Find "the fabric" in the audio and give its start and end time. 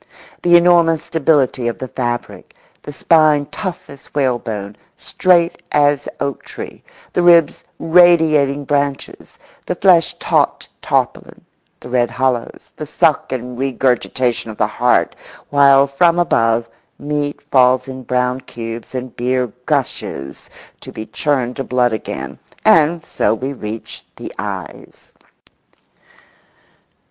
1.77-2.55